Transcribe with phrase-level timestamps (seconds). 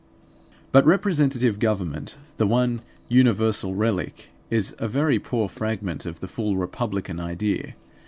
[0.71, 6.57] But representative government, the one universal relic, is a very poor fragment of the full
[6.57, 7.75] republican idea.